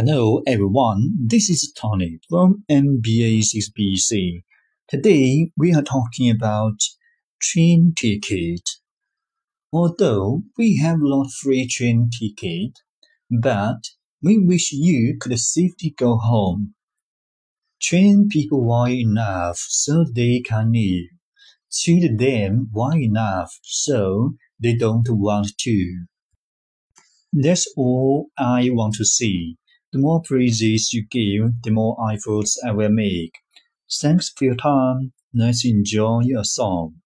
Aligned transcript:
Hello 0.00 0.42
everyone, 0.46 1.16
this 1.18 1.50
is 1.50 1.72
Tony 1.72 2.20
from 2.28 2.62
MBA 2.70 3.40
6BC. 3.40 4.44
Today 4.86 5.50
we 5.56 5.74
are 5.74 5.82
talking 5.82 6.30
about 6.30 6.78
train 7.42 7.94
ticket. 7.96 8.62
Although 9.72 10.44
we 10.56 10.76
have 10.76 10.98
lot 11.00 11.32
free 11.32 11.66
train 11.66 12.10
ticket, 12.16 12.78
but 13.28 13.80
we 14.22 14.38
wish 14.38 14.70
you 14.70 15.16
could 15.20 15.36
safely 15.36 15.96
go 15.98 16.16
home. 16.16 16.74
Train 17.82 18.28
people 18.30 18.64
well 18.64 18.88
enough 18.88 19.58
so 19.58 20.04
they 20.04 20.38
can 20.38 20.70
live. 20.74 21.08
Treat 21.72 22.16
them 22.16 22.70
well 22.72 22.94
enough 22.94 23.58
so 23.64 24.36
they 24.60 24.76
don't 24.76 25.08
want 25.10 25.58
to. 25.58 26.04
That's 27.32 27.66
all 27.76 28.28
I 28.38 28.68
want 28.70 28.94
to 28.98 29.04
say. 29.04 29.56
The 29.90 29.98
more 29.98 30.20
praises 30.20 30.92
you 30.92 31.06
give, 31.06 31.62
the 31.62 31.70
more 31.70 31.96
efforts 32.12 32.62
I 32.62 32.72
will 32.72 32.90
make. 32.90 33.38
Thanks 33.90 34.28
for 34.28 34.44
your 34.44 34.54
time. 34.54 35.12
Let's 35.32 35.64
enjoy 35.64 36.24
your 36.24 36.44
song. 36.44 36.96